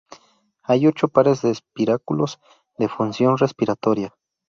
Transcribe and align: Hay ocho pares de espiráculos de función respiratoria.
Hay 0.63 0.87
ocho 0.87 1.09
pares 1.09 1.43
de 1.43 1.51
espiráculos 1.51 2.39
de 2.79 2.87
función 2.89 3.37
respiratoria. 3.37 4.15